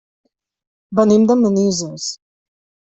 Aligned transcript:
Venim 1.01 1.29
de 1.33 1.37
Manises. 1.45 2.11